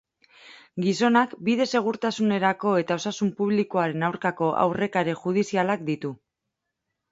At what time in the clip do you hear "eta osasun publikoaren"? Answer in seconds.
2.85-4.09